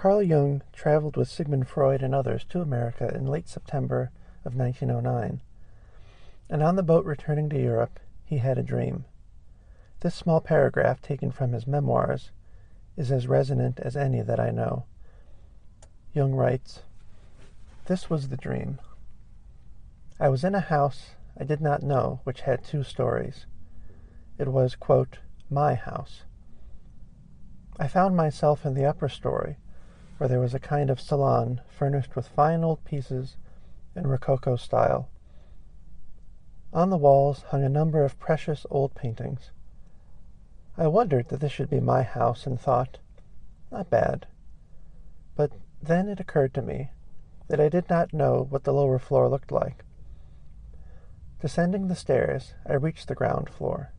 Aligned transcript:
Carl 0.00 0.22
Jung 0.22 0.62
traveled 0.72 1.18
with 1.18 1.28
Sigmund 1.28 1.68
Freud 1.68 2.02
and 2.02 2.14
others 2.14 2.42
to 2.44 2.62
America 2.62 3.14
in 3.14 3.26
late 3.26 3.46
September 3.46 4.10
of 4.46 4.56
1909. 4.56 5.42
And 6.48 6.62
on 6.62 6.76
the 6.76 6.82
boat 6.82 7.04
returning 7.04 7.50
to 7.50 7.60
Europe, 7.60 8.00
he 8.24 8.38
had 8.38 8.56
a 8.56 8.62
dream. 8.62 9.04
This 10.00 10.14
small 10.14 10.40
paragraph, 10.40 11.02
taken 11.02 11.30
from 11.30 11.52
his 11.52 11.66
memoirs, 11.66 12.30
is 12.96 13.12
as 13.12 13.28
resonant 13.28 13.78
as 13.78 13.94
any 13.94 14.22
that 14.22 14.40
I 14.40 14.48
know. 14.48 14.86
Jung 16.14 16.32
writes, 16.32 16.80
This 17.84 18.08
was 18.08 18.30
the 18.30 18.38
dream. 18.38 18.80
I 20.18 20.30
was 20.30 20.44
in 20.44 20.54
a 20.54 20.60
house 20.60 21.10
I 21.38 21.44
did 21.44 21.60
not 21.60 21.82
know 21.82 22.20
which 22.24 22.40
had 22.40 22.64
two 22.64 22.84
stories. 22.84 23.44
It 24.38 24.48
was, 24.48 24.76
quote, 24.76 25.18
my 25.50 25.74
house. 25.74 26.22
I 27.78 27.86
found 27.86 28.16
myself 28.16 28.64
in 28.64 28.72
the 28.72 28.86
upper 28.86 29.10
story, 29.10 29.58
where 30.20 30.28
there 30.28 30.38
was 30.38 30.52
a 30.52 30.60
kind 30.60 30.90
of 30.90 31.00
salon 31.00 31.62
furnished 31.66 32.14
with 32.14 32.28
fine 32.28 32.62
old 32.62 32.84
pieces 32.84 33.38
in 33.96 34.06
Rococo 34.06 34.54
style. 34.54 35.08
On 36.74 36.90
the 36.90 36.98
walls 36.98 37.44
hung 37.48 37.64
a 37.64 37.70
number 37.70 38.04
of 38.04 38.18
precious 38.18 38.66
old 38.68 38.94
paintings. 38.94 39.50
I 40.76 40.88
wondered 40.88 41.28
that 41.28 41.40
this 41.40 41.52
should 41.52 41.70
be 41.70 41.80
my 41.80 42.02
house 42.02 42.46
and 42.46 42.60
thought, 42.60 42.98
not 43.72 43.88
bad. 43.88 44.26
But 45.36 45.52
then 45.82 46.06
it 46.06 46.20
occurred 46.20 46.52
to 46.52 46.60
me 46.60 46.90
that 47.48 47.58
I 47.58 47.70
did 47.70 47.88
not 47.88 48.12
know 48.12 48.46
what 48.50 48.64
the 48.64 48.74
lower 48.74 48.98
floor 48.98 49.26
looked 49.26 49.50
like. 49.50 49.86
Descending 51.40 51.88
the 51.88 51.96
stairs, 51.96 52.52
I 52.68 52.74
reached 52.74 53.08
the 53.08 53.14
ground 53.14 53.48
floor. 53.48 53.94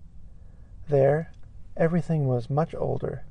There, 0.88 1.32
everything 1.76 2.28
was 2.28 2.48
much 2.48 2.76
older 2.76 3.26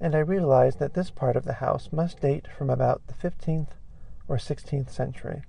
and 0.00 0.14
I 0.14 0.18
realized 0.18 0.78
that 0.78 0.94
this 0.94 1.10
part 1.10 1.36
of 1.36 1.44
the 1.44 1.54
house 1.54 1.88
must 1.90 2.20
date 2.20 2.46
from 2.56 2.68
about 2.68 3.02
the 3.06 3.14
15th 3.14 3.70
or 4.28 4.36
16th 4.36 4.90
century. 4.90 5.42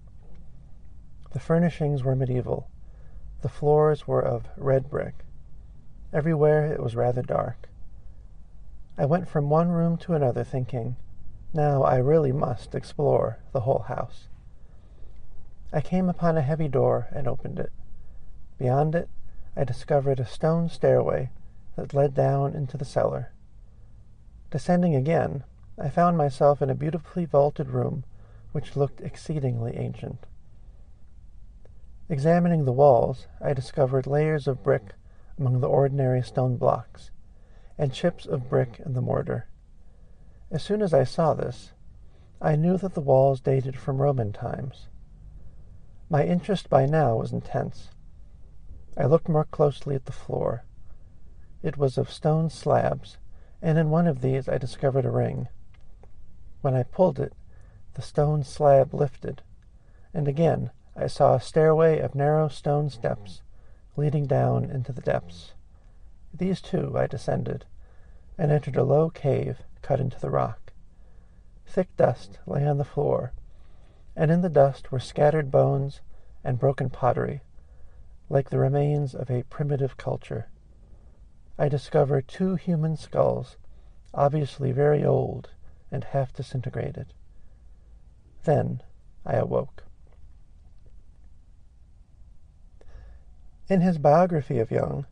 The 1.33 1.39
furnishings 1.39 2.03
were 2.03 2.15
medieval. 2.15 2.69
The 3.41 3.49
floors 3.49 4.07
were 4.07 4.23
of 4.23 4.47
red 4.55 4.89
brick. 4.89 5.25
Everywhere 6.13 6.65
it 6.65 6.81
was 6.81 6.95
rather 6.95 7.21
dark. 7.21 7.67
I 8.97 9.05
went 9.05 9.27
from 9.27 9.49
one 9.49 9.69
room 9.69 9.97
to 9.97 10.13
another 10.13 10.43
thinking, 10.43 10.95
now 11.53 11.83
I 11.83 11.97
really 11.97 12.31
must 12.31 12.73
explore 12.73 13.39
the 13.51 13.61
whole 13.61 13.85
house. 13.87 14.27
I 15.71 15.81
came 15.81 16.09
upon 16.09 16.37
a 16.37 16.41
heavy 16.41 16.67
door 16.67 17.07
and 17.11 17.27
opened 17.27 17.59
it. 17.59 17.71
Beyond 18.57 18.95
it, 18.95 19.09
I 19.55 19.63
discovered 19.63 20.19
a 20.19 20.25
stone 20.25 20.69
stairway 20.69 21.29
that 21.75 21.93
led 21.93 22.13
down 22.13 22.55
into 22.55 22.77
the 22.77 22.85
cellar. 22.85 23.31
Descending 24.49 24.95
again, 24.95 25.43
I 25.77 25.89
found 25.89 26.17
myself 26.17 26.61
in 26.61 26.69
a 26.69 26.75
beautifully 26.75 27.25
vaulted 27.25 27.69
room 27.69 28.05
which 28.53 28.77
looked 28.77 29.01
exceedingly 29.01 29.75
ancient. 29.75 30.25
Examining 32.07 32.63
the 32.63 32.71
walls, 32.71 33.27
I 33.41 33.51
discovered 33.51 34.07
layers 34.07 34.47
of 34.47 34.63
brick 34.63 34.93
among 35.37 35.59
the 35.59 35.67
ordinary 35.67 36.21
stone 36.21 36.55
blocks, 36.55 37.11
and 37.77 37.91
chips 37.91 38.25
of 38.25 38.49
brick 38.49 38.79
in 38.85 38.93
the 38.93 39.01
mortar. 39.01 39.49
As 40.49 40.63
soon 40.63 40.81
as 40.81 40.93
I 40.93 41.03
saw 41.03 41.33
this, 41.33 41.73
I 42.41 42.55
knew 42.55 42.77
that 42.77 42.93
the 42.93 43.01
walls 43.01 43.41
dated 43.41 43.77
from 43.77 44.01
Roman 44.01 44.31
times. 44.31 44.87
My 46.09 46.23
interest 46.23 46.69
by 46.69 46.85
now 46.85 47.17
was 47.17 47.33
intense. 47.33 47.89
I 48.97 49.05
looked 49.05 49.27
more 49.27 49.43
closely 49.43 49.93
at 49.93 50.05
the 50.05 50.13
floor. 50.13 50.63
It 51.61 51.77
was 51.77 51.97
of 51.97 52.09
stone 52.09 52.49
slabs 52.49 53.17
and 53.61 53.77
in 53.77 53.89
one 53.89 54.07
of 54.07 54.21
these 54.21 54.47
I 54.47 54.57
discovered 54.57 55.05
a 55.05 55.11
ring. 55.11 55.47
When 56.61 56.75
I 56.75 56.83
pulled 56.83 57.19
it, 57.19 57.33
the 57.93 58.01
stone 58.01 58.43
slab 58.43 58.93
lifted, 58.93 59.41
and 60.13 60.27
again 60.27 60.71
I 60.95 61.07
saw 61.07 61.35
a 61.35 61.41
stairway 61.41 61.99
of 61.99 62.15
narrow 62.15 62.47
stone 62.47 62.89
steps 62.89 63.41
leading 63.95 64.25
down 64.25 64.65
into 64.65 64.91
the 64.91 65.01
depths. 65.01 65.53
These 66.33 66.61
too 66.61 66.97
I 66.97 67.07
descended, 67.07 67.65
and 68.37 68.51
entered 68.51 68.75
a 68.75 68.83
low 68.83 69.09
cave 69.09 69.63
cut 69.81 69.99
into 69.99 70.19
the 70.19 70.29
rock. 70.29 70.73
Thick 71.65 71.95
dust 71.97 72.39
lay 72.45 72.65
on 72.65 72.77
the 72.77 72.85
floor, 72.85 73.33
and 74.15 74.31
in 74.31 74.41
the 74.41 74.49
dust 74.49 74.91
were 74.91 74.99
scattered 74.99 75.51
bones 75.51 76.01
and 76.43 76.59
broken 76.59 76.89
pottery, 76.89 77.41
like 78.29 78.49
the 78.49 78.59
remains 78.59 79.15
of 79.15 79.29
a 79.29 79.43
primitive 79.43 79.97
culture. 79.97 80.47
I 81.59 81.69
discover 81.69 82.21
two 82.21 82.55
human 82.55 82.97
skulls, 82.97 83.57
obviously 84.13 84.71
very 84.71 85.03
old 85.03 85.49
and 85.91 86.03
half 86.03 86.33
disintegrated. 86.33 87.13
Then 88.43 88.81
I 89.25 89.35
awoke. 89.35 89.83
In 93.69 93.81
his 93.81 93.97
biography 93.97 94.59
of 94.59 94.71
Jung, 94.71 95.05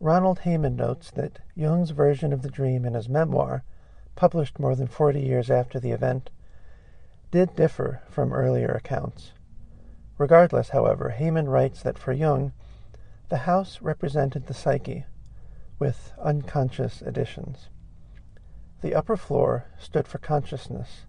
Ronald 0.00 0.40
Hayman 0.40 0.76
notes 0.76 1.10
that 1.10 1.40
Jung's 1.54 1.90
version 1.90 2.32
of 2.32 2.42
the 2.42 2.50
dream 2.50 2.84
in 2.84 2.94
his 2.94 3.08
memoir, 3.08 3.64
published 4.14 4.58
more 4.58 4.76
than 4.76 4.86
40 4.86 5.20
years 5.20 5.50
after 5.50 5.80
the 5.80 5.90
event, 5.90 6.30
did 7.30 7.54
differ 7.56 8.02
from 8.08 8.32
earlier 8.32 8.70
accounts. 8.70 9.32
Regardless, 10.16 10.70
however, 10.70 11.10
Hayman 11.10 11.48
writes 11.48 11.82
that 11.82 11.98
for 11.98 12.12
Jung, 12.12 12.52
the 13.28 13.38
house 13.38 13.82
represented 13.82 14.46
the 14.46 14.54
psyche, 14.54 15.04
with 15.78 16.12
unconscious 16.22 17.02
additions. 17.02 17.68
The 18.80 18.94
upper 18.94 19.16
floor 19.16 19.66
stood 19.78 20.06
for 20.06 20.18
consciousness, 20.18 21.06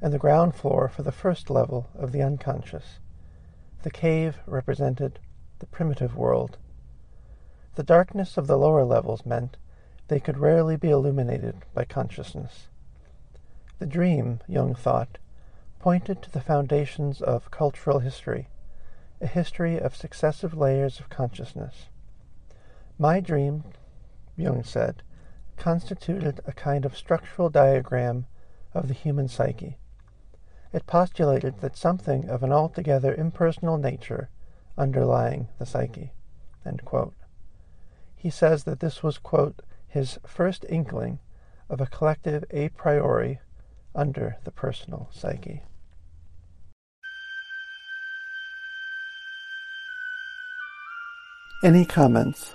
and 0.00 0.12
the 0.12 0.18
ground 0.18 0.54
floor 0.54 0.88
for 0.88 1.02
the 1.02 1.12
first 1.12 1.50
level 1.50 1.88
of 1.94 2.12
the 2.12 2.22
unconscious. 2.22 2.98
The 3.82 3.90
cave 3.90 4.38
represented 4.46 5.18
the 5.58 5.66
primitive 5.66 6.16
world. 6.16 6.58
The 7.74 7.82
darkness 7.82 8.36
of 8.36 8.46
the 8.46 8.58
lower 8.58 8.84
levels 8.84 9.24
meant 9.24 9.56
they 10.08 10.20
could 10.20 10.38
rarely 10.38 10.76
be 10.76 10.90
illuminated 10.90 11.64
by 11.72 11.84
consciousness. 11.84 12.68
The 13.78 13.86
dream, 13.86 14.40
Jung 14.46 14.74
thought, 14.74 15.18
pointed 15.78 16.20
to 16.22 16.30
the 16.30 16.40
foundations 16.40 17.22
of 17.22 17.50
cultural 17.50 18.00
history, 18.00 18.48
a 19.20 19.26
history 19.26 19.78
of 19.78 19.96
successive 19.96 20.54
layers 20.54 21.00
of 21.00 21.08
consciousness. 21.08 21.86
My 22.98 23.20
dream 23.20 23.64
Jung 24.40 24.64
said, 24.64 25.02
constituted 25.56 26.40
a 26.46 26.52
kind 26.52 26.84
of 26.84 26.96
structural 26.96 27.50
diagram 27.50 28.26
of 28.72 28.88
the 28.88 28.94
human 28.94 29.28
psyche. 29.28 29.78
It 30.72 30.86
postulated 30.86 31.60
that 31.60 31.76
something 31.76 32.28
of 32.28 32.42
an 32.42 32.52
altogether 32.52 33.14
impersonal 33.14 33.76
nature 33.76 34.30
underlying 34.78 35.48
the 35.58 35.66
psyche. 35.66 36.12
He 38.16 38.30
says 38.30 38.64
that 38.64 38.80
this 38.80 39.02
was, 39.02 39.18
quote, 39.18 39.62
his 39.88 40.18
first 40.26 40.64
inkling 40.68 41.18
of 41.68 41.80
a 41.80 41.86
collective 41.86 42.44
a 42.50 42.68
priori 42.70 43.40
under 43.94 44.36
the 44.44 44.50
personal 44.50 45.08
psyche. 45.12 45.62
Any 51.62 51.84
comments 51.84 52.54